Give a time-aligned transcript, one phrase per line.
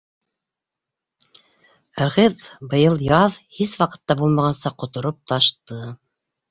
[2.05, 2.41] Ырғыҙ
[2.73, 5.85] быйыл яҙ, һис ваҡытта булмағанса, ҡотороп ташты.